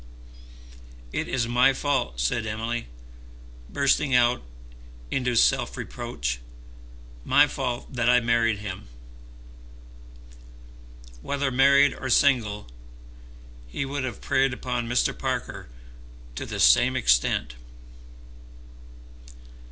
[1.13, 2.87] "It is my fault," said Emily,
[3.69, 4.41] bursting out
[5.11, 6.39] into self reproach,
[7.23, 8.87] "my fault that I married him."
[11.21, 12.67] "Whether married or single
[13.67, 15.15] he would have preyed upon Mr.
[15.15, 15.69] Parker
[16.33, 17.53] to the same extent."